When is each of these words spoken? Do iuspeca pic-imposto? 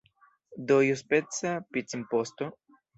Do 0.71 0.77
iuspeca 0.87 1.53
pic-imposto? 1.73 2.55